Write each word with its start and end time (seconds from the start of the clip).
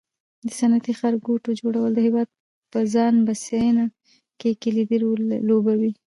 د 0.45 0.47
صنعتي 0.59 0.93
ښارګوټو 0.99 1.49
جوړول 1.61 1.91
د 1.93 1.99
هېواد 2.07 2.29
په 2.71 2.79
ځان 2.93 3.13
بسیاینه 3.27 3.85
کې 4.39 4.59
کلیدي 4.63 4.97
رول 5.03 5.21
لوبوي. 5.49 5.91